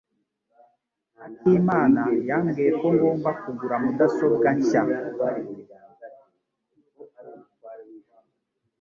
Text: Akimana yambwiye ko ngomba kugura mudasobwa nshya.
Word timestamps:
Akimana 1.25 2.03
yambwiye 2.29 2.71
ko 2.79 2.87
ngomba 2.95 3.29
kugura 3.41 3.75
mudasobwa 3.83 4.49
nshya. 4.57 4.83